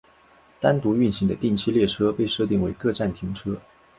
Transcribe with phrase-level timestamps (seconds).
[0.59, 3.61] 单独运行的定期列车被设定为各站停车。